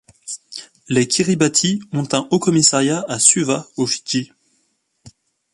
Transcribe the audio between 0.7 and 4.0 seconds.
Les Kiribati ont un Haut-commissariat à Suva, aux